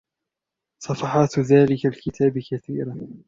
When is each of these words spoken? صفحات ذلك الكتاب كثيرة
صفحات 0.83 1.39
ذلك 1.39 1.85
الكتاب 1.85 2.39
كثيرة 2.51 3.07